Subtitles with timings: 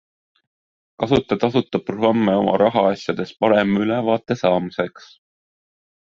[1.01, 5.13] Kasuta tasuta programme oma rahaasjadest parema ülevaate saamiseks.